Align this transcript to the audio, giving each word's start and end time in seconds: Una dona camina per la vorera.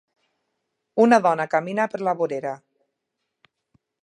Una 1.03 1.19
dona 1.27 1.47
camina 1.53 1.87
per 1.93 2.01
la 2.09 2.17
vorera. 2.23 2.57